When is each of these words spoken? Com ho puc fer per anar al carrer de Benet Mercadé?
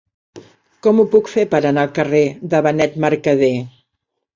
Com 0.87 1.01
ho 1.01 1.05
puc 1.11 1.29
fer 1.35 1.45
per 1.53 1.61
anar 1.73 1.85
al 1.85 1.95
carrer 2.01 2.25
de 2.55 2.67
Benet 2.71 3.01
Mercadé? 3.09 3.57